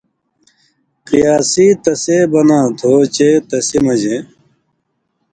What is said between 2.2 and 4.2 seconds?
بناں تھہ چے تسی مژ